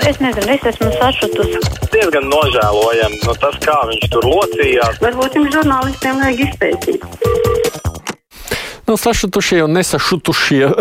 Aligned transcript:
Es 0.00 0.18
nezinu, 0.22 0.48
es 0.54 0.64
esmu 0.72 0.88
sašutusi. 0.96 1.60
Diezgan 1.92 2.24
nožēlojami 2.32 3.20
nu, 3.26 3.36
tas, 3.42 3.58
kā 3.62 3.76
viņš 3.90 4.08
tur 4.14 4.26
locījās. 4.30 4.98
Varbūt 5.04 5.38
jums 5.38 5.54
žurnālistiem 5.58 6.24
vajag 6.24 6.44
izpētīt. 6.48 7.41
Nu, 8.92 8.96
sašutušie 8.96 9.64
un 9.64 9.72
nesašutušie 9.72 10.68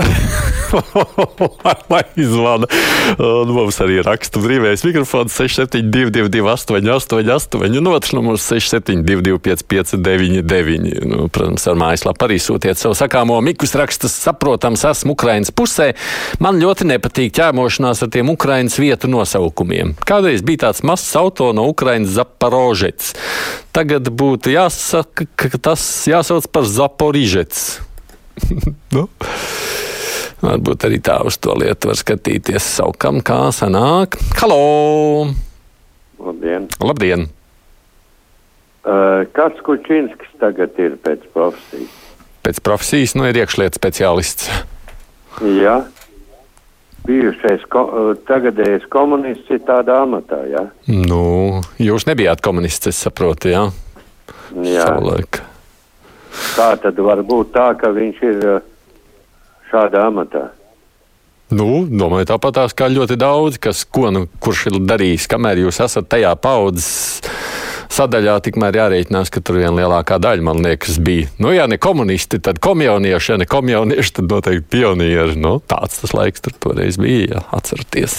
lai 1.92 2.02
izvana. 2.16 2.68
Un 3.16 3.52
mums 3.56 3.78
arī 3.80 4.02
raksta 4.04 4.42
brīvais 4.44 4.82
mikrofons 4.84 5.38
6722, 5.40 6.42
888, 6.44 7.78
un 7.80 7.88
otrs 7.88 8.12
numurs 8.12 8.44
6722, 8.52 9.64
559, 9.64 11.06
nu, 11.08 11.30
protams, 11.32 11.64
ar 11.72 11.80
mājaslapu 11.80 12.28
arī 12.28 12.36
sūtiet 12.44 12.82
savu 12.82 12.98
sakāmo. 13.00 13.38
Mikus 13.48 13.72
raksta, 13.80 14.12
saprotams, 14.12 14.84
esmu 14.90 15.16
Ukrainas 15.16 15.54
pusē. 15.56 15.94
Man 16.44 16.60
ļoti 16.60 16.90
nepatīk 16.90 17.32
ķēmošanās 17.38 18.04
ar 18.04 18.12
tiem 18.12 18.34
Ukrainas 18.34 18.76
vietu 18.82 19.08
nosaukumiem. 19.12 19.94
Kādreiz 20.04 20.44
bija 20.44 20.66
tāds 20.66 20.84
mazs 20.84 21.16
auto 21.16 21.54
no 21.56 21.70
Ukrainas 21.72 22.12
Zaporožets. 22.18 23.14
Tagad 23.72 24.12
būtu 24.12 24.52
jāsaka, 24.52 25.30
ka 25.40 25.64
tas 25.72 25.88
jāsauc 26.12 26.52
par 26.52 26.68
Zaporižets. 26.68 27.64
nu? 28.96 29.08
Varbūt 30.42 30.88
arī 30.88 30.98
tā 31.06 31.20
uz 31.28 31.38
to 31.38 31.54
lietu 31.54 31.92
var 31.92 32.00
skatīties 32.00 32.66
saukam, 32.80 33.20
kā 33.22 33.52
sanāk. 33.54 34.18
Halo! 34.40 35.30
Labdien! 36.22 36.66
Labdien! 36.82 37.28
Uh, 38.82 39.28
kāds 39.38 39.62
Kučinskis 39.62 40.32
tagad 40.42 40.78
ir 40.82 40.96
pēc 41.06 41.28
profesijas? 41.36 41.98
Pēc 42.42 42.62
profesijas, 42.66 43.14
nu, 43.14 43.28
ir 43.30 43.38
iekšlietu 43.38 43.78
speciālists. 43.78 44.50
Jā. 45.46 45.76
Bijušais, 47.06 47.68
ko, 47.70 47.86
uh, 47.86 48.10
tagadējais 48.26 48.90
komunists 48.90 49.54
ir 49.54 49.62
tādā 49.70 50.00
amatā, 50.08 50.42
jā? 50.50 50.66
Nu, 50.90 51.62
jūs 51.78 52.10
nebijāt 52.10 52.42
komunists, 52.46 52.90
es 52.90 53.06
saprotu, 53.06 53.54
jā? 53.54 53.68
Jā. 54.58 54.90
Savulaik. 54.90 55.44
Kā 56.56 56.74
tad 56.82 57.00
var 57.04 57.22
būt 57.28 57.54
tā, 57.56 57.72
ka 57.80 57.92
viņš 57.96 58.24
ir 58.28 58.48
uh, 58.48 58.66
šādā 59.72 60.08
amatā? 60.10 60.50
Nu, 61.52 61.84
domāju, 61.84 62.30
tāpat 62.30 62.56
tās 62.56 62.76
kā 62.78 62.88
ļoti 62.88 63.18
daudz, 63.20 63.58
kas, 63.60 63.84
ko, 63.84 64.08
nu, 64.16 64.24
kurš 64.40 64.70
ir 64.70 64.78
darījis, 64.88 65.28
kamēr 65.32 65.66
jūs 65.66 65.82
esat 65.84 66.08
tajā 66.14 66.32
paudzes 66.40 66.92
sadaļā, 67.92 68.38
tikmēr 68.46 68.78
jārēķinās, 68.80 69.32
ka 69.34 69.44
tur 69.44 69.60
viena 69.60 69.74
lielākā 69.82 70.16
daļa, 70.24 70.46
man 70.48 70.64
liekas, 70.64 71.00
bija. 71.04 71.28
Nu, 71.44 71.52
ja 71.52 71.68
ne 71.68 71.76
komunisti, 71.82 72.40
tad 72.44 72.62
komjaunieši, 72.64 73.34
ja 73.34 73.40
ne 73.42 73.50
komjaunieši, 73.52 74.16
tad 74.20 74.32
noteikti 74.32 74.70
pionieri. 74.78 75.36
Nu, 75.42 75.58
tāds 75.60 76.00
tas 76.04 76.16
laiks 76.16 76.46
tur 76.46 76.56
toreiz 76.56 77.00
bija, 77.02 77.28
ja 77.36 77.44
atceraties. 77.58 78.18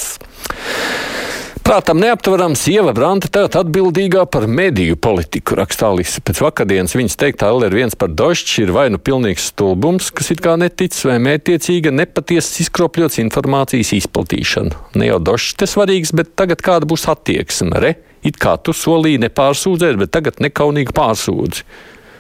Prātam 1.62 2.00
neaptverama 2.02 2.58
sieva 2.58 2.90
Branta 2.90 3.28
tagad 3.30 3.54
atbildīgā 3.60 4.24
par 4.34 4.48
mediju 4.50 4.96
politiku, 4.98 5.54
rakstā 5.60 5.92
Lisa. 5.94 6.18
Pēc 6.18 6.40
vakardienas 6.42 6.96
viņas 6.98 7.14
teiktā 7.20 7.52
LR1 7.54 7.94
par 8.00 8.10
došķi 8.18 8.64
ir 8.64 8.72
vai 8.74 8.88
nu 8.90 8.98
pilnīgs 8.98 9.46
stulbums, 9.52 10.08
kas 10.10 10.32
it 10.34 10.42
kā 10.42 10.56
netic, 10.58 10.96
vai 11.06 11.20
mētiecīga, 11.22 11.92
nepatiesas 11.94 12.64
izkropļots 12.66 13.20
informācijas 13.22 13.94
izplatīšana. 14.00 14.82
Ne 14.98 15.12
jau 15.12 15.20
došķis 15.22 15.60
te 15.62 15.70
svarīgs, 15.70 16.10
bet 16.18 16.34
tagad 16.40 16.66
kāda 16.66 16.88
būs 16.90 17.06
attieksme, 17.14 17.78
re? 17.78 17.94
It 18.26 18.42
kā 18.42 18.56
tu 18.58 18.74
solīji 18.74 19.22
nepārsūdzēt, 19.28 20.02
bet 20.02 20.14
tagad 20.18 20.42
nekaunīgi 20.42 20.98
pārsūdzi. 20.98 21.66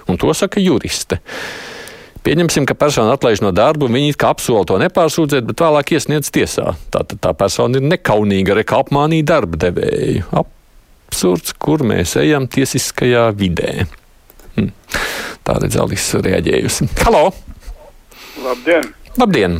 Un 0.06 0.22
to 0.22 0.30
saka 0.38 0.62
juriste. 0.62 1.18
Pieņemsim, 2.22 2.68
ka 2.70 2.76
persona 2.78 3.16
atlaiž 3.16 3.40
no 3.42 3.50
darba, 3.50 3.88
viņi 3.90 4.14
kā 4.14 4.28
apsola 4.30 4.62
to 4.68 4.76
nepārsūdzēt, 4.78 5.42
bet 5.48 5.62
vēlāk 5.64 5.96
iesniedz 5.96 6.30
tiesā. 6.30 6.76
Tātad 6.94 7.18
tā 7.24 7.32
persona 7.34 7.80
ir 7.80 7.88
nekaunīga, 7.90 8.54
reka 8.60 8.78
apmānīja 8.84 9.26
darba 9.32 9.58
devēju. 9.64 10.28
Absurds, 10.38 11.56
kur 11.58 11.82
mēs 11.82 12.14
ejam 12.22 12.46
tiesiskajā 12.46 13.24
vidē. 13.34 13.88
Hm. 14.54 14.70
Tā 15.42 15.56
redz 15.64 15.78
Alisa 15.82 16.20
reaģējusi. 16.22 16.86
Halo! 17.02 17.24
Labdien! 18.44 18.86
Labdien! 19.18 19.58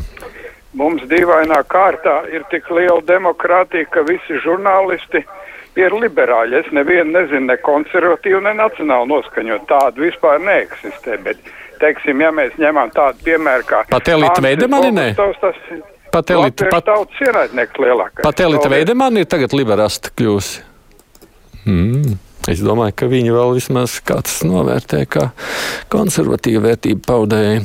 Mums 0.78 1.02
dīvainā 1.10 1.58
kārtā 1.68 2.22
ir 2.32 2.46
tik 2.52 2.70
liela 2.70 3.02
demokrātija, 3.08 3.88
ka 3.90 4.04
visi 4.06 4.38
žurnālisti 4.44 5.24
ir 5.82 5.98
liberāļi. 5.98 6.62
Es 6.62 6.70
nevienu 6.72 7.10
nezinu, 7.18 7.48
ne 7.50 7.58
konservatīvu, 7.66 8.40
ne 8.46 8.54
nacionālu 8.62 9.10
noskaņot. 9.16 9.66
Tādu 9.68 10.06
vispār 10.06 10.38
neeksistē. 10.46 11.18
Bet 11.26 11.42
teiksim, 11.82 12.22
ja 12.22 12.32
mēs 12.34 12.54
ņemam 12.62 12.92
tādu 12.94 13.26
piemēru 13.26 13.66
kā 13.68 13.82
Pat 13.90 14.12
Elita 14.14 14.44
Veidemani? 14.44 15.08
Tas 15.18 15.58
Pat 16.12 16.30
Elita, 16.30 16.68
pat... 16.68 16.84
tautas 16.84 17.22
ienaidnieks 17.24 17.78
lielākais. 17.80 18.20
Pat 18.26 18.40
Elita 18.44 18.68
Veidemani 18.68 19.24
ir 19.24 19.28
tagad 19.32 19.54
liberāsta 19.56 20.12
kļūsi. 20.12 20.60
Mm. 21.64 22.18
Es 22.50 22.60
domāju, 22.60 22.92
ka 22.98 23.06
viņi 23.08 23.32
vēl 23.32 23.54
vismaz 23.56 24.00
kāds 24.04 24.40
novērtē 24.44 25.04
kā 25.08 25.28
konservatīvu 25.92 26.64
vērtību 26.66 27.04
paudēju. 27.06 27.62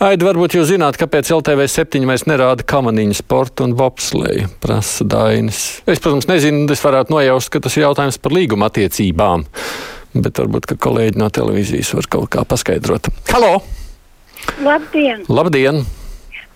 Aidi, 0.00 0.24
varbūt 0.24 0.56
jūs 0.56 0.70
zināt, 0.72 0.96
kāpēc 1.00 1.30
LTV 1.36 1.66
7 1.68 2.08
vairs 2.08 2.26
nerāda 2.28 2.64
kamaniņu 2.68 3.16
sportu 3.18 3.66
un 3.68 3.74
bobsleju, 3.78 4.48
prasa 4.60 5.06
Dainis. 5.08 5.62
Es, 5.84 6.00
protams, 6.00 6.28
nezinu, 6.28 6.66
es 6.72 6.84
varētu 6.84 7.14
nojaust, 7.14 7.52
ka 7.52 7.62
tas 7.64 7.76
ir 7.76 7.86
jautājums 7.86 8.20
par 8.20 8.36
līguma 8.36 8.70
attiecībām 8.72 9.46
bet 10.14 10.40
varbūt 10.40 10.72
kolēģi 10.80 11.20
no 11.20 11.30
televīzijas 11.30 11.94
var 11.98 12.08
kaut 12.10 12.30
kā 12.34 12.44
paskaidrot. 12.48 13.10
Halo! 13.30 13.60
Labdien! 14.64 15.24
Labdien. 15.28 15.84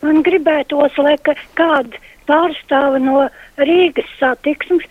Man 0.05 0.23
gribētos, 0.25 0.97
lai 1.01 1.17
kāda 1.57 2.01
pārstāve 2.29 3.01
no 3.01 3.27
Rīgas 3.61 4.11
satiksmes 4.19 4.85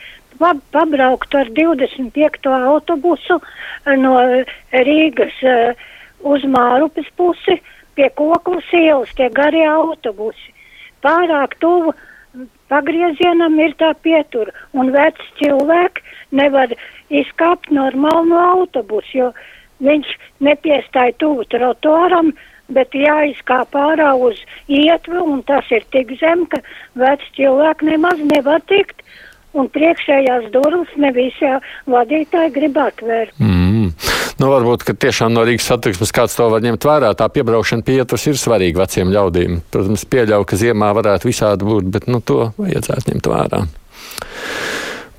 pabrauktu 0.74 1.38
ar 1.38 1.50
25. 1.54 2.50
autobusu 2.74 3.40
no 4.00 4.16
Rīgas 4.74 5.38
uh, 5.46 5.84
uz 6.24 6.46
Mārupes 6.50 7.10
pusi 7.18 7.60
pie 7.96 8.10
koklas 8.18 8.66
ielas, 8.74 9.12
tie 9.18 9.30
garie 9.30 9.66
autobusi. 9.70 10.54
Pārāk 11.04 11.58
tuvu 11.62 11.94
pagriezienam 12.72 13.58
ir 13.60 13.76
tā 13.80 13.94
pietura, 14.06 14.54
un 14.74 14.92
veci 14.96 15.28
cilvēki 15.42 16.04
nevar 16.40 16.74
izkāpt 17.14 17.72
normāli 17.72 18.32
no 18.32 18.42
autobusa, 18.54 19.12
jo 19.14 19.30
viņš 19.84 20.10
nepiestāja 20.46 21.16
tuvu 21.22 21.46
trotuāram, 21.52 22.34
bet 22.74 22.96
jāizkāp 22.96 23.76
ārā 23.76 24.14
uz 24.16 24.40
ietvu, 24.72 25.20
un 25.34 25.44
tas 25.48 25.68
ir 25.72 25.84
tik 25.94 26.16
zem, 26.22 26.46
ka 26.50 26.62
veci 27.00 27.30
cilvēki 27.40 27.92
nemaz 27.92 28.24
nevar 28.32 28.64
tikt. 28.72 29.02
Un 29.54 29.68
priekšējās 29.70 30.48
durvis 30.50 30.90
ne 30.98 31.12
visi 31.14 31.50
vadītāji 31.86 32.54
grib 32.56 32.80
atvērt. 32.82 33.36
Mm. 33.38 33.63
Nu, 34.42 34.50
varbūt, 34.50 34.86
ka 34.88 34.96
tiešām 34.98 35.34
no 35.36 35.44
Rīgas 35.48 35.68
satiksmes 35.70 36.14
kāds 36.16 36.38
to 36.38 36.48
var 36.52 36.64
ņemt 36.66 36.88
vērā. 36.88 37.14
Tā 37.18 37.30
piebraukšana 37.34 37.86
pie 37.86 38.00
ietvers 38.00 38.28
ir 38.32 38.40
svarīga 38.40 38.84
veciem 38.84 39.14
ļaudīm. 39.14 39.62
Protams, 39.74 40.08
pieļauju, 40.10 40.50
ka 40.50 40.60
ziemā 40.60 40.90
varētu 40.98 41.30
visādi 41.30 41.70
būt, 41.70 41.90
bet 41.94 42.10
nu, 42.12 42.24
to 42.26 42.52
vajadzētu 42.58 43.14
ņemt 43.14 43.32
vērā. 43.34 43.64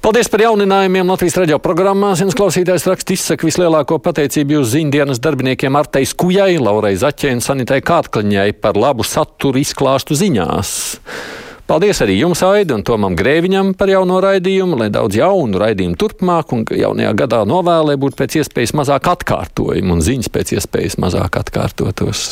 Paldies 0.04 0.28
par 0.28 0.42
jauninājumiem 0.44 1.08
Latvijas 1.08 1.38
radio 1.40 1.56
programmās. 1.64 2.20
Viens 2.20 2.36
klausītājs 2.36 2.84
raksta 2.90 3.14
izsaka 3.14 3.46
vislielāko 3.48 3.96
pateicību 4.04 4.58
jūsu 4.58 4.74
ziņdienas 4.74 5.22
darbiniekiem 5.24 5.78
Artei 5.80 6.04
Skujai, 6.04 6.58
Laurai 6.60 6.92
Zaķei 7.00 7.32
un 7.32 7.40
Sanitai 7.40 7.80
Kārtkliņai 7.80 8.50
par 8.60 8.76
labu 8.76 9.06
saturu 9.08 9.62
izklāstu 9.64 10.18
ziņās. 10.20 10.74
Paldies 11.64 12.02
arī 12.04 12.18
jums, 12.18 12.42
Aidi, 12.44 12.74
un 12.76 12.82
Tomam 12.84 13.14
Grēviņam 13.16 13.70
par 13.80 13.88
jauno 13.88 14.18
raidījumu, 14.20 14.76
lai 14.82 14.90
daudz 14.92 15.16
jaunu 15.16 15.56
raidījumu 15.62 15.96
turpmāk 15.96 16.52
un 16.52 16.66
jaunajā 16.68 17.14
gadā 17.16 17.38
novēlē 17.48 17.94
būtu 18.02 18.18
pēc 18.18 18.36
iespējas 18.42 18.74
mazāk 18.76 19.08
atkārtojumu 19.14 19.96
un 19.96 20.02
ziņas 20.04 20.28
pēc 20.34 20.52
iespējas 20.58 20.98
mazāk 21.00 21.38
atkārtotos. 21.40 22.26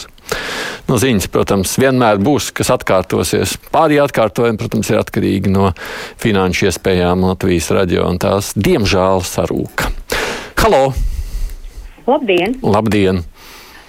No 0.84 1.00
ziņas, 1.00 1.30
protams, 1.32 1.72
vienmēr 1.80 2.20
būs, 2.20 2.50
kas 2.52 2.74
atkārtosies. 2.76 3.56
Pārējie 3.72 4.04
atkārtojumi, 4.04 4.60
protams, 4.60 4.92
ir 4.92 5.00
atkarīgi 5.00 5.52
no 5.56 5.72
finanšu 6.20 6.68
iespējām 6.68 7.24
Latvijas 7.30 7.72
radio 7.72 8.04
un 8.12 8.20
tās, 8.20 8.52
diemžēl, 8.52 9.24
sarūka. 9.32 9.88
Halo! 10.60 10.90
Labdien! 12.04 12.60
Labdien! 12.60 13.24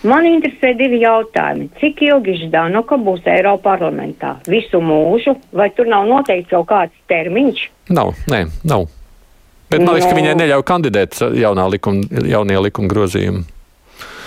Man 0.03 0.25
interesē 0.27 0.73
divi 0.75 0.99
jautājumi. 0.99 1.69
Cik 1.79 2.01
ilgi 2.03 2.35
Ždanoka 2.41 2.97
būs 2.99 3.23
Eiropa 3.31 3.71
parlamentā? 3.71 4.33
Visu 4.51 4.81
mūžu, 4.83 5.37
vai 5.55 5.69
tur 5.71 5.87
nav 5.87 6.09
noteikts 6.09 6.51
kaut 6.51 6.67
kāds 6.71 6.97
termiņš? 7.11 7.63
Nav, 7.95 8.11
nē, 8.31 8.43
nav. 8.67 8.89
Bet 9.71 9.79
man 9.79 9.95
liekas, 9.95 10.09
no. 10.09 10.11
ka 10.11 10.19
viņai 10.19 10.35
neļauj 10.41 10.65
kandidēt 10.67 11.21
jaunā 11.39 11.69
likuma, 11.71 12.03
jaunie 12.27 12.59
likuma 12.65 12.91
grozījumi. 12.91 13.45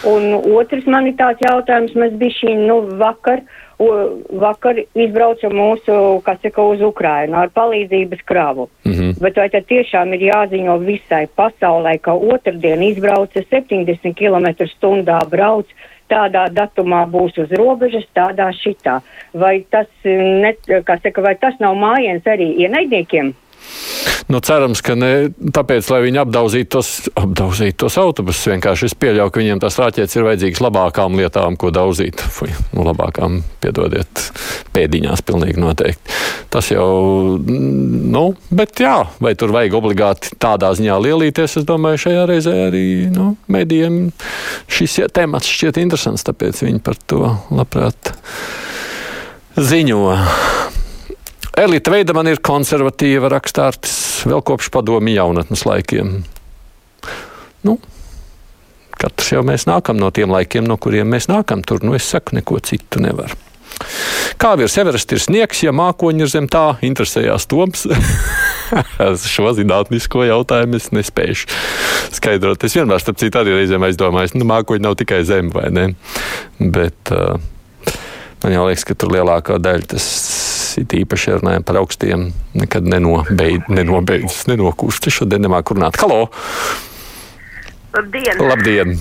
Un 0.08 0.32
otrs 0.56 0.88
man 0.88 1.10
ir 1.10 1.16
tāds 1.18 1.44
jautājums, 1.44 1.92
mēs 1.98 2.16
bijām 2.20 2.64
nu, 2.68 2.80
vakar 3.00 3.42
uh, 3.42 3.62
vakar 3.78 4.78
izbrauca 4.94 5.50
mūsu, 5.52 5.96
kas 6.24 6.38
saka, 6.42 6.62
uz 6.64 6.80
Ukrainu 6.80 7.36
ar 7.36 7.50
palīdzības 7.52 8.22
kravu. 8.24 8.68
Mm 8.84 8.92
-hmm. 8.92 9.20
Bet 9.20 9.36
vai 9.36 9.48
tad 9.50 9.66
tiešām 9.68 10.14
ir 10.14 10.20
jāziņo 10.32 10.78
visai 10.78 11.26
pasaulē, 11.36 11.98
ka 12.00 12.12
otrdien 12.12 12.82
izbrauca 12.82 13.40
70 13.50 14.14
km 14.14 14.64
stundā 14.64 15.20
brauc, 15.30 15.66
tādā 16.08 16.48
datumā 16.48 17.04
būs 17.10 17.38
uz 17.38 17.50
robežas, 17.50 18.06
tādā 18.14 18.50
šitā. 18.52 19.00
Vai 19.34 19.64
tas, 19.70 19.86
ne, 20.04 20.54
kā 20.84 20.98
saka, 21.02 21.22
vai 21.22 21.34
tas 21.34 21.54
nav 21.60 21.74
mājiens 21.74 22.22
arī 22.24 22.56
ienaidniekiem? 22.62 23.34
Nu, 24.26 24.40
cerams, 24.42 24.80
ka 24.82 24.96
ne 24.98 25.28
tāpēc, 25.54 25.86
lai 25.92 26.00
viņi 26.02 26.18
apdauzītu 26.24 26.70
tos, 26.74 26.88
apdauzītu 27.14 27.78
tos 27.84 27.96
autobusus. 28.02 28.48
Vienkārši 28.50 28.88
es 28.88 28.96
pieļauju, 28.98 29.30
ka 29.30 29.42
viņiem 29.42 29.60
tās 29.62 29.78
raķetes 29.78 30.18
ir 30.18 30.26
vajadzīgas 30.26 30.62
labākām 30.66 31.18
lietām, 31.20 31.58
ko 31.60 31.70
daudzīt. 31.74 32.24
Fui, 32.34 32.50
nu, 32.74 32.82
labākām, 32.88 33.38
piedodiet, 33.62 34.24
pēdiņās 34.74 35.22
pilnīgi 35.26 35.62
noteikti. 35.62 36.18
Tas 36.50 36.72
jau, 36.72 36.88
nu, 37.38 38.24
bet 38.50 38.82
jā, 38.82 38.96
vai 39.22 39.36
tur 39.38 39.54
vajag 39.54 39.78
obligāti 39.78 40.34
tādā 40.42 40.72
ziņā 40.74 40.98
lielīties, 41.06 41.60
es 41.60 41.68
domāju, 41.68 42.02
šajā 42.08 42.26
reizē 42.30 42.56
arī, 42.66 42.86
nu, 43.12 43.34
medijiem 43.52 44.08
šis 44.66 45.04
temats 45.14 45.50
šķiet 45.50 45.78
interesants, 45.84 46.26
tāpēc 46.26 46.64
viņi 46.66 46.82
par 46.82 46.98
to 47.06 47.30
labprāt 47.54 48.10
ziņo. 49.56 50.02
Elita 51.56 51.88
Veidemana 51.88 52.34
ir 52.34 52.42
konservatīva 52.44 53.30
rakstārs 53.32 54.26
vēl 54.28 54.42
kopš 54.44 54.68
padomi 54.74 55.14
jaunatnes 55.14 55.62
laikiem. 55.64 56.10
Nu, 57.64 57.78
katrs 59.00 59.30
jau 59.32 59.40
mēs 59.46 59.64
nākam 59.64 59.96
no 59.96 60.10
tiem 60.12 60.34
laikiem, 60.34 60.66
no 60.68 60.76
kuriem 60.76 61.08
mēs 61.14 61.30
nākam. 61.32 61.62
Tur, 61.64 61.80
nu, 61.80 61.94
es 61.96 62.04
saku, 62.12 62.36
neko 62.36 62.60
citu 62.60 63.00
nevar. 63.00 63.32
Kā 64.36 64.50
virs 64.60 64.76
Everest 64.76 65.14
ir 65.16 65.22
sniegs, 65.24 65.62
ja 65.64 65.72
mākoņi 65.72 66.26
ir 66.26 66.32
zem 66.32 66.48
tā, 66.52 66.64
interesējās 66.84 67.48
Toms. 67.48 67.86
Šo 69.36 69.52
zinātnisko 69.56 70.26
jautājumu 70.28 70.76
es 70.76 70.90
nespēju 70.92 71.48
skaidrot. 72.18 72.68
Es 72.68 72.76
vienmēr, 72.76 73.00
starp 73.00 73.20
citu, 73.22 73.40
arī 73.40 73.56
reizēm 73.56 73.88
aizdomājos, 73.88 74.36
nu, 74.36 74.44
mākoņi 74.48 74.84
nav 74.84 74.98
tikai 75.00 75.22
zem, 75.24 75.48
vai 75.56 75.70
ne? 75.72 75.86
Bet 76.60 77.14
uh, 77.16 77.40
man 78.44 78.56
jau 78.58 78.68
liekas, 78.68 78.84
ka 78.84 78.98
tur 79.00 79.16
lielākā 79.16 79.56
daļa 79.62 79.94
tas 79.94 80.10
it 80.80 80.94
īpaši 80.96 81.38
runājam 81.38 81.66
par 81.66 81.80
augstiem, 81.80 82.30
nekad 82.56 82.86
nenobeidz, 82.88 83.68
nenobeidzas, 83.72 84.46
nenokūst. 84.50 85.10
Šodien 85.12 85.44
nemāku 85.46 85.76
runāt. 85.76 85.98
Halo! 86.02 86.26
Labdien! 87.96 88.42
Labdien. 88.42 88.98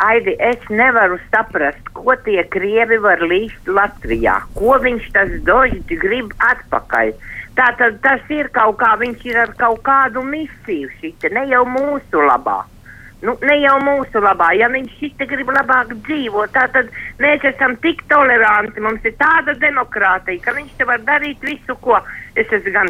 Aidi, 0.00 0.32
es 0.40 0.62
nevaru 0.72 1.18
saprast, 1.28 1.90
ko 1.92 2.14
tie 2.24 2.40
krievi 2.48 2.96
var 3.04 3.20
līst 3.20 3.68
Latvijā. 3.68 4.38
Ko 4.56 4.78
viņš 4.80 5.10
tas 5.12 5.34
dožģi 5.44 5.98
grib 6.00 6.32
atpakaļ. 6.40 7.12
Tātad 7.58 7.98
tas 8.00 8.24
ir 8.32 8.48
kaut 8.54 8.78
kā, 8.80 8.94
viņš 9.00 9.26
ir 9.28 9.40
ar 9.42 9.52
kaut 9.60 9.82
kādu 9.84 10.22
misiju 10.24 10.88
šite, 11.00 11.28
ne 11.36 11.44
jau 11.50 11.66
mūsu 11.68 12.22
labā. 12.24 12.62
Nu, 13.20 13.34
ne 13.44 13.56
jau 13.60 13.74
mūsu 13.84 14.20
labā, 14.24 14.54
ja 14.56 14.70
viņš 14.72 14.92
šitā 14.96 15.26
grib 15.28 15.50
labāk 15.52 15.92
dzīvot, 16.06 16.54
tad 16.56 16.88
mēs 17.20 17.42
esam 17.50 17.74
tik 17.84 18.00
toleranti, 18.08 18.80
mums 18.80 19.04
ir 19.04 19.12
tāda 19.20 19.52
demokrātija, 19.60 20.40
ka 20.44 20.54
viņš 20.56 20.78
te 20.78 20.86
var 20.88 21.02
darīt 21.04 21.44
visu, 21.44 21.76
ko 21.84 21.98
es 22.40 22.48
esmu 22.48 22.72
gan 22.72 22.88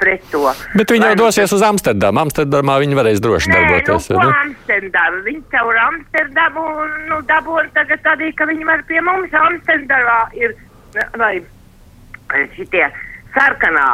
pret 0.00 0.24
to. 0.32 0.46
Bet 0.72 0.94
viņi 0.94 1.10
jau 1.10 1.18
dosies 1.26 1.52
uz 1.52 1.64
Amsterdamu. 1.68 2.22
Amsterdamā 2.24 2.78
viņi 2.80 2.96
varēs 2.96 3.20
droši 3.20 3.52
Nē, 3.52 3.58
darboties. 3.58 4.08
Nu, 4.08 4.16
ko 4.16 4.22
vai 4.22 4.30
ne? 4.30 4.38
Amsterdamu? 4.46 5.20
Viņi 5.28 5.42
caur 5.52 5.82
Amsterdamu 5.84 6.64
nu, 7.10 7.20
dabūna 7.28 7.68
tagad 7.76 8.08
arī, 8.16 8.32
ka 8.38 8.48
viņi 8.48 8.70
var 8.70 8.86
pie 8.88 9.04
mums 9.04 9.36
Amsterdamā 9.44 10.20
ir, 10.40 10.56
vai 11.20 11.34
šitie 12.56 12.88
sarkanā, 13.36 13.86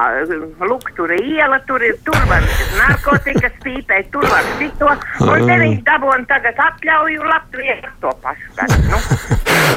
lūk, 0.63 0.93
tur 0.97 1.13
ir 1.17 1.27
iela, 1.37 1.59
tur 1.69 1.83
ir, 1.85 1.99
tur 2.07 2.19
var 2.31 2.47
narkotikas 2.79 3.59
pīpēt, 3.65 4.11
tur 4.15 4.27
var 4.31 4.47
šito, 4.61 4.91
un 5.27 5.47
te 5.49 5.59
viņš 5.65 5.85
dabūna 5.89 6.29
tagad 6.31 6.65
atļauju 6.69 7.29
Latvijai 7.33 7.81
to 8.03 8.15
pašu. 8.25 8.51
Tad, 8.59 8.77
nu. 8.89 9.03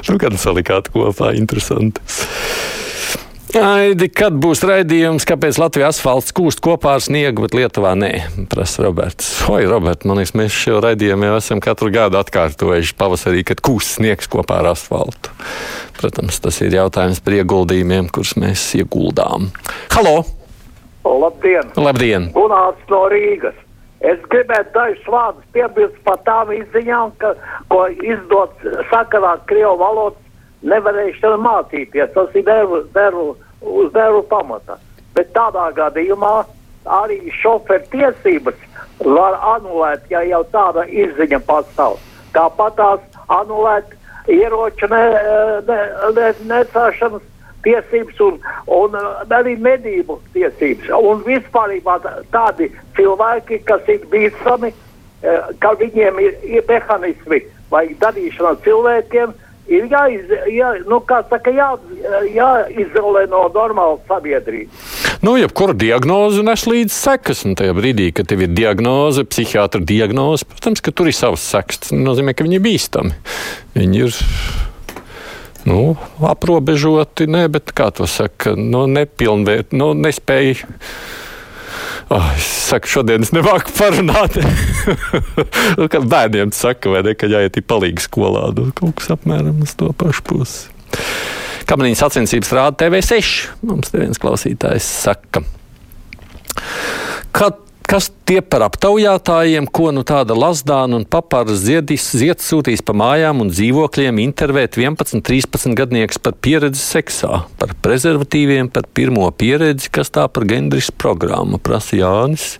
Nu, 0.05 0.17
kad 0.21 0.35
salikāt 0.39 0.89
kopā, 0.93 1.31
interesanti. 1.37 2.01
Aidi, 3.53 4.07
kad 4.09 4.33
būs 4.41 4.63
raidījums, 4.65 5.25
kāpēc 5.29 5.59
Latvijas 5.61 5.99
asfalts 5.99 6.33
kūst 6.35 6.63
kopā 6.65 6.95
ar 6.97 7.03
sniegu, 7.03 7.45
bet 7.45 7.53
Lietuvā 7.55 7.93
nē? 7.99 8.09
Prasa 8.51 8.83
Roberts. 8.87 9.27
Oi, 9.51 9.67
Robert, 9.69 10.03
man 10.07 10.17
liekas, 10.17 10.33
mēs 10.35 10.55
šo 10.55 10.79
raidījumu 10.83 11.29
jau 11.29 11.35
esam 11.37 11.61
katru 11.63 11.91
gadu 11.93 12.17
atkārtojuši 12.19 12.95
pavasarī, 12.97 13.43
kad 13.47 13.61
kūst 13.63 13.99
sniegs 13.99 14.31
kopā 14.31 14.63
ar 14.63 14.71
asfaltu. 14.73 15.35
Protams, 15.99 16.41
tas 16.41 16.57
ir 16.65 16.73
jautājums 16.75 17.21
par 17.23 17.37
ieguldījumiem, 17.37 18.09
kurus 18.09 18.33
mēs 18.41 18.65
ieguldām. 18.81 19.51
Halo! 19.93 20.17
Labdien! 21.05 21.69
Labdien! 21.77 22.31
Gunārs 22.33 22.81
no 22.89 23.05
Rīgas. 23.13 23.61
Es 24.05 24.19
gribētu 24.29 24.73
dažus 24.73 25.07
vārdus 25.09 25.45
piebilst 25.55 25.97
par 26.05 26.19
tām 26.27 26.51
izziņām, 26.53 27.13
ka, 27.21 27.31
ko 27.71 27.85
izdot 27.93 28.65
sakarā 28.91 29.37
Krievu 29.49 29.77
valodas 29.79 30.24
nevarēšana 30.63 31.37
mācīties. 31.41 32.13
Tas 32.13 32.35
ir 32.35 32.45
devu, 32.47 32.83
devu, 32.95 33.25
uz 33.61 33.91
devu 33.93 34.23
pamata. 34.29 34.79
Bet 35.15 35.33
tādā 35.35 35.69
gadījumā 35.75 36.43
arī 36.85 37.19
šoferu 37.41 37.85
tiesības 37.91 38.57
var 39.03 39.37
anulēt, 39.55 40.05
ja 40.09 40.23
jau 40.23 40.43
tāda 40.53 40.85
izziņa 40.87 41.41
pastāv. 41.47 41.99
Tāpat 42.35 42.75
tās 42.79 43.21
anulēt 43.31 43.95
ieroču 44.31 44.89
ne, 44.91 45.03
ne, 45.67 45.79
ne, 46.17 46.33
necēšanas 46.49 47.23
tiesības 47.65 48.19
un, 48.21 48.39
un 48.71 48.97
arī 49.33 49.55
medību 49.61 50.19
tiesības. 50.35 50.91
Un 50.95 51.23
vispār 51.25 51.73
tādi 52.33 52.69
cilvēki, 52.97 53.61
kas 53.69 53.87
ir 53.91 54.05
bīstami, 54.11 54.71
eh, 55.23 55.49
ka 55.59 55.73
viņiem 55.79 56.21
ir, 56.21 56.37
ir 56.43 56.67
mehānismi 56.69 57.41
vai 57.71 57.87
darīšana 58.01 58.55
cilvēkiem, 58.65 59.33
ir 59.71 59.87
jāiz, 59.91 60.29
jā, 60.51 60.71
nu, 60.89 60.99
saka, 61.29 61.53
jā, 61.53 61.71
jāizolē 62.35 63.25
no 63.31 63.45
normālas 63.53 64.03
sabiedrības. 64.09 64.93
Nu, 65.25 65.35
jebkura 65.39 65.73
diagnoze 65.73 66.43
nes 66.45 66.65
līdzi 66.69 66.93
sekas, 66.93 67.45
un 67.47 67.55
tajā 67.57 67.73
brīdī, 67.77 68.11
kad 68.13 68.29
tev 68.29 68.43
ir 68.45 68.53
diagnoze, 68.53 69.25
psihiatra 69.25 69.81
diagnoze, 69.81 70.45
protams, 70.49 70.83
ka 70.85 70.93
tur 70.93 71.09
ir 71.09 71.17
savs 71.17 71.45
sekas. 71.49 71.81
Tas 71.85 71.95
nozīmē, 71.95 72.35
ka 72.35 72.45
viņi 72.45 72.59
ir 72.59 72.65
bīstami. 72.65 73.15
Viņi 73.73 74.03
ir 74.05 74.19
nu, 75.65 75.95
aprobežoti, 76.21 77.25
ne, 77.31 77.47
bet 77.49 77.73
kā 77.75 77.89
to 77.95 78.05
saka, 78.09 78.53
nu, 78.59 78.85
nepilnvērt, 78.91 79.73
nu, 79.73 79.93
nespēja. 79.97 80.69
Oh, 82.13 82.25
es 82.37 82.45
saku, 82.69 82.89
šodien 82.91 83.25
es 83.25 83.33
nemāku 83.33 83.73
parunāt. 83.77 84.37
Nu, 85.79 85.87
kad 85.91 86.05
bērniem 86.07 86.51
saka, 86.55 86.91
vai 86.93 87.01
ne, 87.05 87.15
ka 87.17 87.27
jāiet 87.29 87.57
ir 87.57 87.65
palīgi 87.67 88.05
skolā, 88.05 88.47
nu, 88.55 88.69
kaut 88.77 88.99
kas 88.99 89.09
apmēram 89.15 89.63
uz 89.65 89.73
to 89.79 89.89
pašu 89.97 90.23
pusi. 90.29 90.67
Kamaniņas 91.65 92.03
sacensības 92.05 92.53
rāda 92.53 92.77
TV6. 92.83 93.31
Mums 93.65 93.89
te 93.91 93.99
viens 94.03 94.21
klausītājs 94.21 94.85
saka, 94.85 95.41
ka 97.33 97.49
Kas 97.85 98.07
tie 98.25 98.39
par 98.41 98.63
aptaujātājiem, 98.65 99.67
ko 99.69 99.91
nu 99.93 100.01
tāda 100.07 100.33
Lazdāna 100.33 100.97
un 100.97 101.03
papāras 101.05 101.59
ziedis, 101.67 102.07
zieds 102.17 102.47
sūtīs 102.49 102.81
pa 102.81 102.95
mājām 102.97 103.43
un 103.43 103.51
dzīvokļiem 103.53 104.21
intervēt 104.23 104.79
11, 104.81 105.21
13 105.21 105.75
gadnieks 105.77 106.17
par 106.17 106.33
pieredzi 106.41 106.81
seksā, 106.81 107.43
par 107.61 107.75
prezervatīviem, 107.85 108.71
par 108.73 108.87
pirmo 108.97 109.27
pieredzi, 109.29 109.91
kas 109.93 110.09
tā 110.09 110.25
par 110.33 110.47
gendris 110.49 110.89
programmu 110.89 111.59
prasa 111.61 111.99
Jānis. 111.99 112.55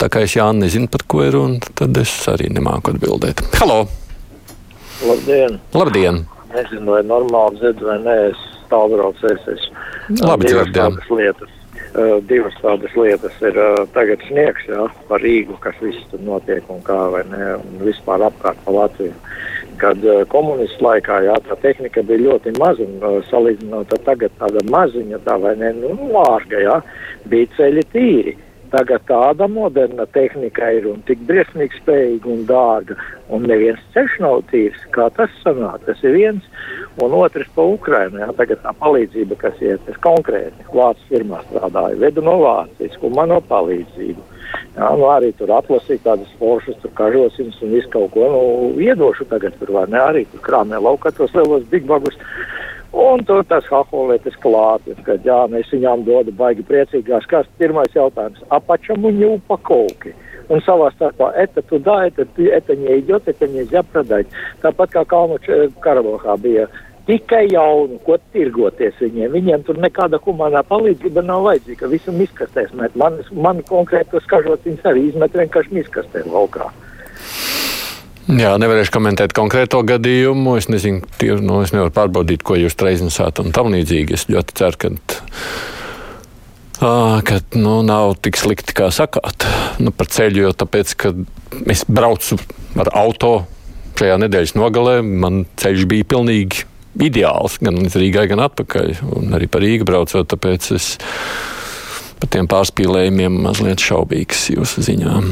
Tā 0.00 0.08
kā 0.12 0.24
es 0.24 0.38
Jāni 0.38 0.64
nezinu, 0.64 0.88
par 0.92 1.04
ko 1.04 1.20
ir 1.26 1.36
runa, 1.36 1.60
tad 1.76 2.00
es 2.00 2.14
arī 2.32 2.48
nemāku 2.56 2.94
atbildēt. 2.94 3.44
Halo! 3.60 3.82
Labdien! 5.04 5.60
Labdien! 5.76 6.22
Nezinu, 6.54 6.94
vai 6.94 7.02
normāli 7.04 7.60
dzird 7.60 7.84
vai 7.84 7.98
nē, 8.08 8.16
es 8.30 8.48
tālbraucējs. 8.72 9.52
Es 9.52 9.68
Labi 10.24 10.48
lietas. 10.48 11.55
Uh, 11.96 12.18
divas 12.28 12.52
tādas 12.60 12.92
lietas 12.92 13.32
ir 13.40 13.56
uh, 13.56 13.86
tagad 13.94 14.20
sniegs, 14.28 14.66
jā, 14.68 14.82
par 15.08 15.22
Rīgu, 15.24 15.54
kas 15.64 15.78
viss 15.80 16.02
tur 16.10 16.20
notiek 16.26 16.66
un 16.68 16.82
kā, 16.84 16.96
vai 17.14 17.22
ne, 17.30 17.54
un 17.56 17.78
vispār 17.86 18.20
apkārt 18.26 18.58
pa 18.66 18.74
Latviju. 18.74 19.14
Kad 19.80 20.04
uh, 20.04 20.18
komunistu 20.28 20.84
laikā, 20.84 21.22
jā, 21.24 21.38
tā 21.46 21.56
tehnika 21.62 22.04
bija 22.04 22.26
ļoti 22.26 22.52
maza, 22.58 22.84
un 22.84 23.00
uh, 23.00 23.16
salīdzinot 23.30 23.94
ar 23.96 24.02
tagad 24.10 24.36
tāda 24.42 24.64
maziņa, 24.68 25.22
tā 25.24 25.38
vai 25.40 25.54
ne, 25.62 25.72
nu, 25.78 25.94
vārga, 26.12 26.60
jā, 26.66 26.76
bija 27.32 27.48
ceļi 27.56 27.86
tīri. 27.94 28.36
Tagad 28.74 29.06
tāda 29.08 29.48
moderna 29.48 30.04
tehnika 30.12 30.68
ir 30.76 30.90
un 30.90 31.00
tik 31.08 31.24
briesmīgi 31.24 31.80
spējīga 31.80 32.28
un 32.34 32.44
dārga, 32.50 32.98
un 33.32 33.48
neviens 33.48 33.80
ceļš 33.96 34.20
nav 34.20 34.42
tīrs. 34.50 34.84
Kā 34.92 35.08
tas 35.16 35.32
sanāk? 35.46 35.86
Tas 35.86 36.02
ir 36.04 36.18
viens, 36.18 36.52
un 37.01 37.15
otrs 37.19 37.49
pa 37.55 37.65
Ukrainu. 37.67 38.21
Jā, 38.21 38.29
tagad 38.37 38.61
tā 38.63 38.73
palīdzība, 38.81 39.37
kas 39.41 39.61
iet, 39.63 39.87
es 39.91 39.97
konkrēti 40.03 40.67
Vācijas 40.71 41.07
firmā 41.09 41.41
strādāju, 41.47 42.01
vedu 42.03 42.25
no 42.25 42.37
Vācijas, 42.43 42.99
humano 43.03 43.41
palīdzību. 43.49 44.27
Jā, 44.75 44.87
nu 44.95 45.07
arī 45.11 45.31
tur 45.35 45.51
atlasīju 45.51 46.03
tādas 46.05 46.31
foršas, 46.39 46.79
tur 46.83 46.91
kažosiņas 46.95 47.59
un 47.63 47.75
visu 47.75 47.91
kaut 47.91 48.11
ko, 48.15 48.27
nu, 48.31 48.41
iedošu 48.79 49.27
tagad 49.31 49.55
tur, 49.59 49.73
vai 49.75 49.85
ne, 49.91 49.99
arī 49.99 50.25
tur 50.31 50.43
krāmē 50.45 50.79
laukā 50.79 51.11
tos 51.15 51.33
lielos 51.35 51.67
bigbagus. 51.71 52.17
Un 52.91 53.23
tur 53.23 53.45
tas 53.47 53.67
haholētis 53.71 54.35
klāt, 54.43 54.87
kad 55.07 55.23
jā, 55.27 55.37
mēs 55.51 55.71
viņām 55.71 56.03
dodu 56.07 56.33
baigi 56.35 56.65
priecīgās, 56.67 57.27
kas 57.31 57.47
pirmais 57.59 57.95
jautājums - 57.95 58.57
apačam 58.57 59.05
un 59.05 59.23
упаковки. 59.23 60.13
Un 60.51 60.59
savā 60.59 60.91
starpā, 60.91 61.31
это 61.31 61.61
туда, 61.61 62.07
это, 62.07 62.27
это 62.35 62.75
не 62.75 62.99
идет, 62.99 63.23
это 63.25 63.47
нельзя 63.47 63.83
продать. 63.83 64.27
Tāpat 64.61 64.89
kā 64.91 65.05
Kalnu 65.05 65.39
Karabahā 65.79 66.37
bija 66.37 66.67
tikai 67.06 67.46
jaunu, 67.52 67.98
ko 68.06 68.18
tirgoties 68.34 68.98
viņiem. 69.00 69.30
Viņiem 69.34 69.62
tur 69.66 69.78
nekāda 69.82 70.18
humanā 70.24 70.62
palīdzība 70.66 71.22
nav 71.26 71.46
vajadzīga. 71.46 71.90
Visam 71.92 72.18
izkastēs 72.22 72.74
met. 72.78 72.96
Man, 72.98 73.20
man 73.32 73.62
konkrēti 73.66 74.22
skažociņas 74.26 74.90
arī 74.90 75.08
izmet 75.10 75.36
vienkārši 75.38 75.80
izkastē 75.84 76.26
laukā. 76.26 76.70
Jā, 78.26 78.56
nevarēšu 78.58 78.90
komentēt 78.90 79.36
konkrēto 79.38 79.84
gadījumu. 79.86 80.56
Es 80.58 80.66
nezinu, 80.72 81.06
tie, 81.20 81.30
nu, 81.38 81.60
es 81.62 81.70
nevaru 81.74 81.94
pārbaudīt, 81.94 82.42
ko 82.46 82.58
jūs 82.58 82.74
reiznesāt 82.82 83.38
un 83.42 83.54
tam 83.54 83.70
līdzīgi. 83.74 84.18
Es 84.18 84.26
ļoti 84.26 84.56
ceru, 84.58 84.80
ka, 84.82 84.90
uh, 86.82 87.22
ka 87.22 87.38
nu, 87.54 87.78
nav 87.86 88.16
tik 88.26 88.40
slikti, 88.40 88.74
kā 88.74 88.90
sakāt. 88.90 89.46
Nu, 89.78 89.94
par 89.94 90.10
ceļu, 90.10 90.48
jo 90.48 90.54
tāpēc, 90.58 90.96
ka 90.98 91.14
es 91.70 91.86
braucu 91.86 92.40
ar 92.82 92.90
auto 92.98 93.36
šajā 93.96 94.18
nedēļas 94.26 94.56
nogalē, 94.58 94.98
man 95.06 95.44
ceļš 95.62 95.86
bija 95.88 96.10
pilnīgi 96.10 96.66
ideāls 97.02 97.58
gan 97.62 97.78
līdz 97.82 97.98
Rīgai, 98.00 98.26
gan 98.30 98.42
atpakaļ. 98.46 98.96
Un 99.18 99.36
arī 99.36 99.48
par 99.50 99.64
Rīgu 99.64 99.86
braucot, 99.88 100.28
tāpēc 100.32 100.72
es 100.76 100.94
par 102.20 102.32
tiem 102.32 102.48
pārspīlējumiem 102.50 103.40
mazliet 103.44 103.82
šaubīgs 103.84 104.50
jūsu 104.54 104.84
ziņām. 104.86 105.30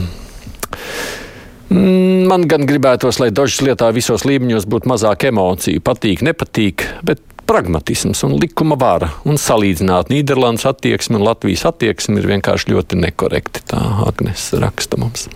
Mm, 1.75 2.27
man 2.31 2.45
gan 2.51 2.67
gribētos, 2.69 3.19
lai 3.23 3.31
dažas 3.35 3.63
lietā 3.65 3.89
visos 3.97 4.27
līmeņos 4.29 4.67
būtu 4.71 4.91
mazāk 4.91 5.31
emociju, 5.31 5.83
patīk, 5.85 6.23
nepatīk, 6.27 6.85
bet 7.07 7.23
pragmatisms 7.49 8.23
un 8.25 8.37
likuma 8.41 8.77
vara 8.81 9.11
un 9.29 9.41
salīdzināt 9.41 10.13
Nīderlandes 10.13 10.65
attieksmi 10.69 11.19
un 11.19 11.27
Latvijas 11.27 11.67
attieksmi 11.69 12.21
ir 12.21 12.29
vienkārši 12.31 12.73
ļoti 12.73 13.01
nekorekti. 13.03 13.65
Tā 13.73 13.81
Agnēs 14.07 14.51
raksta 14.61 15.01
mums. 15.01 15.29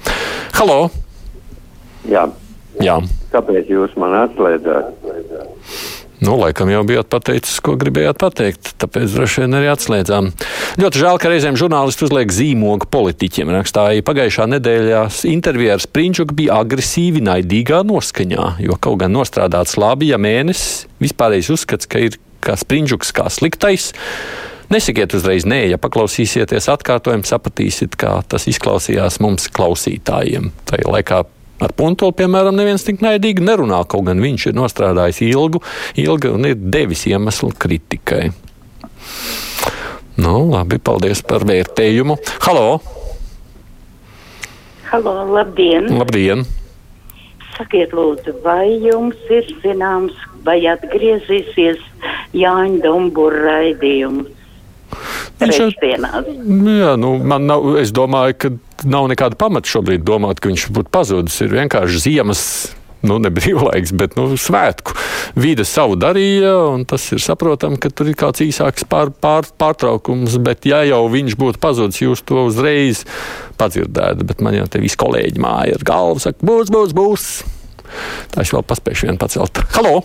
Halo! 0.56 0.88
Jā. 2.08 2.28
Jā. 2.80 3.00
Kāpēc 3.32 3.72
jūs 3.72 3.96
man 4.00 4.14
atslēdzāt? 4.22 4.94
Nu, 6.18 6.34
laikam 6.34 6.70
jau 6.72 6.80
bijāt 6.86 7.06
pateicis, 7.12 7.60
ko 7.62 7.76
gribējāt 7.78 8.18
pateikt, 8.18 8.72
tāpēc 8.82 9.12
droši 9.14 9.44
vien 9.44 9.54
arī 9.54 9.68
atslēdzām. 9.70 10.30
Ļoti 10.82 11.02
žēl, 11.04 11.20
ka 11.22 11.30
reizēm 11.30 11.58
žurnālisti 11.60 12.08
uzliek 12.08 12.34
zīmogu 12.34 12.88
politiķiem. 12.90 13.52
Rakstāja, 13.54 14.02
pagājušā 14.06 14.48
nedēļā 14.50 15.04
intervijā 15.30 15.76
ar 15.78 15.84
Sprinčuku 15.84 16.34
bija 16.40 16.58
agresīvi, 16.64 17.22
naidīgā 17.22 17.84
noskaņā, 17.86 18.50
jo 18.66 18.80
kaut 18.82 19.04
gan 19.04 19.14
nostrādāts 19.14 19.78
labi, 19.78 20.10
ja 20.10 20.18
mēnesis 20.18 20.88
vispārējais 20.98 21.52
uzskats, 21.54 21.86
ka 21.86 22.02
ir 22.08 22.18
kā 22.42 22.58
Sprinčuks 22.58 23.14
kā 23.14 23.30
sliktais. 23.30 23.92
Nesakiet 24.74 25.14
uzreiz 25.16 25.46
nē, 25.48 25.62
ja 25.70 25.78
paklausīsieties 25.80 26.66
atkārtojumu, 26.74 27.24
sapratīsiet, 27.24 27.94
kā 27.96 28.18
tas 28.28 28.44
izklausījās 28.50 29.22
mums 29.24 29.48
klausītājiem. 29.54 30.50
Tajā 30.68 30.90
laikā 30.98 31.22
Ar 31.58 31.72
Puntolu, 31.74 32.14
piemēram, 32.14 32.54
neviens 32.54 32.84
tik 32.86 33.00
naidīgi 33.02 33.42
nerunā, 33.42 33.80
kaut 33.90 34.06
gan 34.06 34.20
viņš 34.22 34.50
ir 34.50 34.58
nostrādājis 34.58 35.24
ilgu, 35.26 35.58
ilgu 35.98 36.30
un 36.36 36.46
ir 36.52 36.54
devis 36.58 37.02
iemeslu 37.10 37.50
kritikai. 37.58 38.28
Nu, 40.18 40.36
labi, 40.52 40.78
paldies 40.82 41.22
par 41.26 41.46
vērtējumu. 41.46 42.18
Halo! 42.46 42.78
Halo, 44.92 45.18
labdien! 45.34 45.90
Labdien! 45.98 46.46
Sakiet, 47.56 47.90
lūdzu, 47.90 48.36
vai 48.44 48.70
jums 48.78 49.18
ir 49.34 49.50
zināms, 49.64 50.14
vai 50.46 50.60
atgriezīsies 50.70 51.82
Jāņa 52.38 52.84
Dumbura 52.84 53.42
raidījums? 53.48 54.37
Viņš 55.38 55.60
ir. 55.62 55.76
Jā, 55.78 56.94
nu, 56.98 57.12
man 57.22 57.46
nav, 57.46 57.68
es 57.78 57.92
domāju, 57.94 58.34
ka 58.42 58.50
nav 58.88 59.06
nekāda 59.12 59.38
pamata 59.38 59.70
šobrīd 59.70 60.02
domāt, 60.06 60.42
ka 60.42 60.50
viņš 60.50 60.68
būtu 60.74 60.92
pazudis. 60.94 61.38
Ir 61.44 61.54
vienkārši 61.54 62.04
ziemas. 62.08 62.42
Nu, 63.06 63.20
ne 63.22 63.30
brīvlaiks, 63.30 63.92
bet 63.94 64.16
nu, 64.18 64.24
svētku 64.34 64.96
vide 65.38 65.62
savu 65.62 65.94
darīja, 65.94 66.50
un 66.72 66.82
tas 66.88 67.04
ir 67.14 67.22
saprotami, 67.22 67.78
ka 67.78 67.92
tur 67.94 68.10
ir 68.10 68.16
kāds 68.18 68.42
īsāks 68.42 68.88
pār, 68.90 69.12
pār, 69.14 69.46
pārtraukums. 69.54 70.34
Bet, 70.42 70.66
ja 70.66 70.80
jau 70.82 71.04
viņš 71.12 71.38
būtu 71.38 71.62
pazudis, 71.62 72.02
jūs 72.02 72.24
to 72.26 72.48
uzreiz 72.48 73.04
padzirdētu. 73.60 74.26
Bet 74.26 74.42
man 74.42 74.58
jau 74.58 74.66
te 74.66 74.82
visi 74.82 74.98
kolēģi 74.98 75.44
māja 75.46 75.78
ar 75.78 75.86
galvu 75.86 76.26
saka, 76.26 76.42
būs, 76.42 76.74
būs, 76.74 76.96
būs. 76.98 77.30
Tā 78.34 78.42
es 78.42 78.50
vēl 78.50 78.66
paspēju 78.66 79.06
vienu 79.06 79.22
pacelt. 79.22 79.62
Halo! 79.78 80.00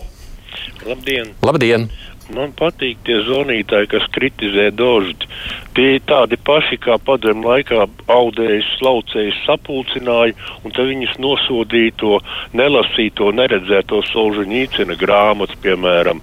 Labdien! 0.86 1.34
Labdien! 1.42 1.90
Man 2.32 2.54
patīk 2.56 3.02
tie 3.04 3.18
zonītāji, 3.26 3.90
kas 3.92 4.04
kritizē 4.14 4.70
doždi. 4.72 5.28
Tie 5.76 5.96
ir 5.98 6.04
tādi 6.08 6.38
paši, 6.40 6.78
kā 6.80 6.96
padomu 7.04 7.50
laikā 7.50 7.84
audējis, 8.08 8.70
slaucējis, 8.78 9.42
sapulcināja, 9.44 10.32
un 10.64 10.72
tad 10.72 10.88
viņus 10.88 11.18
nosodīja 11.20 11.92
to 12.00 12.20
nelasīto, 12.56 13.28
neredzēto 13.36 14.00
Solžaņīcina 14.08 14.96
grāmatu, 15.00 15.58
piemēram. 15.66 16.22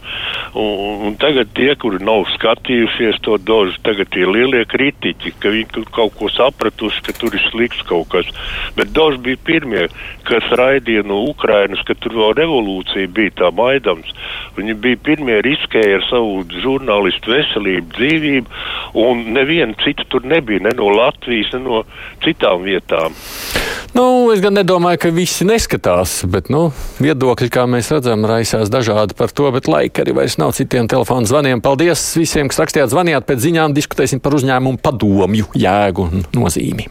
Un, 0.53 1.05
un 1.08 1.15
tagad 1.15 1.53
tie, 1.55 1.70
kuri 1.79 2.01
nav 2.03 2.25
skatījušies 2.34 3.22
to 3.24 3.38
dožu, 3.39 3.77
tagad 3.86 4.12
ir 4.20 4.27
lielie 4.27 4.65
kritiķi, 4.67 5.31
ka 5.39 5.51
viņi 5.53 5.86
kaut 5.96 6.17
ko 6.20 6.27
sapratuši, 6.31 7.03
ka 7.08 7.15
tur 7.15 7.38
ir 7.38 7.46
slikts 7.48 7.86
kaut 7.88 8.10
kas. 8.12 8.27
Bet 8.75 8.91
doži 8.96 9.22
bija 9.24 9.39
pirmie, 9.48 9.86
kas 10.27 10.48
raidīja 10.60 11.05
no 11.08 11.22
Ukrainas, 11.29 11.84
ka 11.88 11.96
tur 11.96 12.17
vēl 12.20 12.36
revolūcija 12.41 13.13
bija 13.15 13.36
tā 13.43 13.51
maidams. 13.55 14.12
Viņi 14.58 14.75
bija 14.84 15.00
pirmie 15.08 15.39
riskēja 15.46 16.01
ar 16.01 16.08
savu 16.10 16.43
žurnālistu 16.63 17.31
veselību, 17.31 17.96
dzīvību, 17.96 18.62
un 19.08 19.24
neviena 19.38 19.77
cita 19.86 20.03
tur 20.12 20.27
nebija, 20.27 20.65
ne 20.67 20.75
no 20.75 20.91
Latvijas, 20.98 21.53
ne 21.55 21.63
no 21.63 21.84
citām 22.25 22.67
vietām. 22.67 23.15
Nu, 23.91 24.03
es 24.31 24.39
gan 24.43 24.55
nedomāju, 24.55 25.01
ka 25.03 25.10
visi 25.12 25.43
neskatās, 25.48 26.22
bet 26.31 26.48
nu, 26.53 26.70
viedokļi, 27.03 27.50
kā 27.51 27.65
mēs 27.67 27.89
redzam, 27.91 28.24
raisās 28.27 28.72
dažādi 28.72 29.17
par 29.20 29.34
to, 29.36 29.50
bet 29.51 29.67
laika 29.67 30.05
arī 30.05 30.15
vairs 30.15 30.38
nav 30.41 30.55
citiem 30.57 30.89
telefonu 30.89 31.29
zvaniem. 31.29 31.62
Paldies 31.63 32.03
visiem, 32.17 32.50
kas 32.51 32.63
rakstījāt, 32.63 32.93
zvanījāt 32.93 33.27
pēc 33.29 33.45
ziņām, 33.45 33.77
diskutēsim 33.77 34.24
par 34.24 34.38
uzņēmumu 34.39 34.81
padomju 34.81 35.53
jēgu 35.62 36.10
un 36.10 36.27
nozīmi. 36.38 36.89